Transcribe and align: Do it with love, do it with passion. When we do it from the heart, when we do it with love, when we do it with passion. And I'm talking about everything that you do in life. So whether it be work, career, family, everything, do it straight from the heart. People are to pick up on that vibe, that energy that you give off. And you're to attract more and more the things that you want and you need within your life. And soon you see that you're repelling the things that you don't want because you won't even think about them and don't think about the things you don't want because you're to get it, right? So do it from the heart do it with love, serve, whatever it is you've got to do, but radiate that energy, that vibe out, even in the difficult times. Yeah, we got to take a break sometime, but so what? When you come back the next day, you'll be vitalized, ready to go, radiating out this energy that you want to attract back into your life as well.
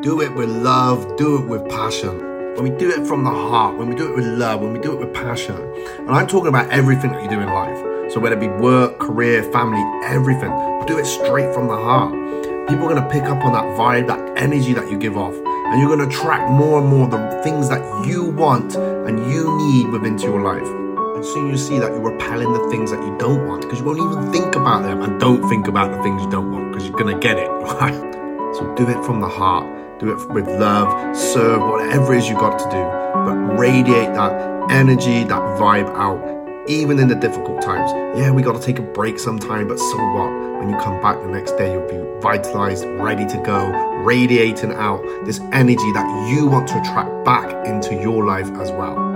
Do 0.00 0.20
it 0.20 0.32
with 0.32 0.48
love, 0.48 1.16
do 1.16 1.42
it 1.42 1.48
with 1.48 1.68
passion. 1.68 2.20
When 2.54 2.62
we 2.62 2.70
do 2.70 2.88
it 2.88 3.04
from 3.04 3.24
the 3.24 3.30
heart, 3.30 3.76
when 3.76 3.88
we 3.88 3.96
do 3.96 4.08
it 4.08 4.14
with 4.14 4.26
love, 4.26 4.60
when 4.60 4.72
we 4.72 4.78
do 4.78 4.92
it 4.92 5.00
with 5.00 5.12
passion. 5.12 5.56
And 5.56 6.10
I'm 6.10 6.28
talking 6.28 6.46
about 6.46 6.70
everything 6.70 7.10
that 7.10 7.20
you 7.24 7.28
do 7.28 7.40
in 7.40 7.48
life. 7.48 8.12
So 8.12 8.20
whether 8.20 8.36
it 8.36 8.40
be 8.40 8.46
work, 8.46 9.00
career, 9.00 9.42
family, 9.50 9.82
everything, 10.06 10.52
do 10.86 10.98
it 10.98 11.04
straight 11.04 11.52
from 11.52 11.66
the 11.66 11.74
heart. 11.74 12.12
People 12.68 12.92
are 12.92 12.94
to 12.94 13.08
pick 13.10 13.24
up 13.24 13.44
on 13.44 13.52
that 13.54 13.64
vibe, 13.76 14.06
that 14.06 14.38
energy 14.38 14.72
that 14.72 14.88
you 14.88 14.96
give 14.96 15.16
off. 15.16 15.34
And 15.34 15.82
you're 15.82 15.96
to 15.96 16.04
attract 16.04 16.48
more 16.48 16.78
and 16.78 16.88
more 16.88 17.08
the 17.08 17.42
things 17.42 17.68
that 17.68 17.82
you 18.06 18.26
want 18.26 18.76
and 18.76 19.18
you 19.32 19.58
need 19.58 19.88
within 19.88 20.16
your 20.18 20.40
life. 20.40 20.68
And 21.16 21.24
soon 21.24 21.48
you 21.48 21.56
see 21.56 21.80
that 21.80 21.90
you're 21.90 22.12
repelling 22.12 22.52
the 22.52 22.70
things 22.70 22.92
that 22.92 23.02
you 23.02 23.18
don't 23.18 23.48
want 23.48 23.62
because 23.62 23.80
you 23.80 23.84
won't 23.84 23.98
even 23.98 24.30
think 24.30 24.54
about 24.54 24.84
them 24.84 25.02
and 25.02 25.18
don't 25.18 25.48
think 25.48 25.66
about 25.66 25.90
the 25.90 26.00
things 26.04 26.22
you 26.22 26.30
don't 26.30 26.52
want 26.52 26.70
because 26.70 26.88
you're 26.88 26.96
to 26.98 27.18
get 27.18 27.36
it, 27.36 27.48
right? 27.80 27.98
So 28.54 28.72
do 28.76 28.88
it 28.88 29.04
from 29.04 29.20
the 29.20 29.28
heart 29.28 29.77
do 29.98 30.12
it 30.12 30.28
with 30.30 30.46
love, 30.46 31.16
serve, 31.16 31.60
whatever 31.60 32.14
it 32.14 32.18
is 32.18 32.28
you've 32.28 32.38
got 32.38 32.58
to 32.58 32.64
do, 32.64 32.82
but 33.24 33.58
radiate 33.58 34.14
that 34.14 34.70
energy, 34.70 35.24
that 35.24 35.42
vibe 35.58 35.88
out, 35.96 36.68
even 36.68 36.98
in 36.98 37.08
the 37.08 37.14
difficult 37.14 37.60
times. 37.62 37.90
Yeah, 38.18 38.30
we 38.30 38.42
got 38.42 38.60
to 38.60 38.64
take 38.64 38.78
a 38.78 38.82
break 38.82 39.18
sometime, 39.18 39.68
but 39.68 39.78
so 39.78 39.96
what? 39.96 40.48
When 40.58 40.70
you 40.70 40.76
come 40.78 41.00
back 41.00 41.20
the 41.20 41.28
next 41.28 41.52
day, 41.52 41.72
you'll 41.72 41.88
be 41.88 42.20
vitalized, 42.20 42.84
ready 42.84 43.26
to 43.26 43.42
go, 43.44 43.70
radiating 44.02 44.72
out 44.72 45.02
this 45.24 45.40
energy 45.52 45.92
that 45.92 46.30
you 46.30 46.46
want 46.46 46.68
to 46.68 46.80
attract 46.80 47.24
back 47.24 47.66
into 47.66 47.94
your 47.94 48.24
life 48.24 48.50
as 48.60 48.70
well. 48.72 49.07